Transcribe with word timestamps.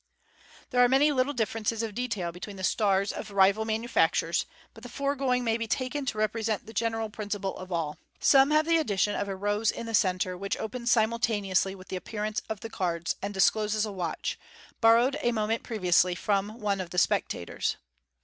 There 0.71 0.83
are 0.83 0.89
many 0.89 1.11
little 1.11 1.31
differences 1.31 1.83
of 1.83 1.93
detail 1.93 2.31
between 2.31 2.55
the 2.55 2.63
"stars" 2.63 3.11
of 3.11 3.29
rival 3.29 3.65
manufacturers, 3.65 4.47
but 4.73 4.81
the 4.81 4.89
foregoing 4.89 5.43
may 5.43 5.57
be 5.57 5.67
taken 5.67 6.07
to 6.07 6.17
represent 6.17 6.65
the 6.65 6.73
general 6.73 7.11
principle 7.11 7.55
of 7.57 7.71
all. 7.71 7.99
Some 8.19 8.49
have 8.49 8.65
the 8.65 8.77
addition 8.77 9.13
of 9.13 9.27
a 9.27 9.35
rose 9.35 9.69
in 9.69 9.85
the 9.85 9.93
centre, 9.93 10.35
which 10.35 10.57
opens 10.57 10.89
simultaneously 10.91 11.75
with 11.75 11.89
the 11.89 11.97
appearance 11.97 12.41
of 12.49 12.61
the 12.61 12.67
cards, 12.71 13.15
and 13.21 13.31
discloses 13.31 13.85
a 13.85 13.91
watch, 13.91 14.39
borrowed 14.79 15.19
a 15.21 15.31
moment 15.31 15.61
previously 15.61 16.15
from 16.15 16.59
one 16.59 16.81
of 16.81 16.89
the 16.89 16.97
spectators. 16.97 17.75